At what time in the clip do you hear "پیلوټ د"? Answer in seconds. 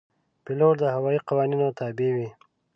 0.43-0.83